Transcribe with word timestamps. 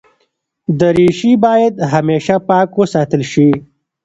دریشي 0.79 1.31
باید 1.43 1.73
همېشه 1.93 2.35
پاک 2.47 2.69
وساتل 2.79 3.21
شي. 3.31 3.49